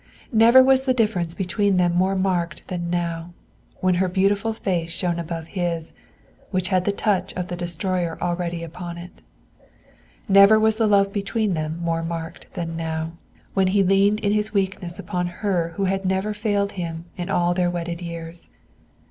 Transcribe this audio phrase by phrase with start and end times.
[0.33, 3.33] Never was the difference between them more marked than now,
[3.81, 5.93] when her beautiful face shone above his,
[6.49, 9.21] which had the touch of the destroyer already upon it;
[10.27, 13.11] never was the love between them more marked than now,
[13.53, 17.53] when he leaned in his weakness upon her who had never failed him in all
[17.53, 18.49] their wedded years.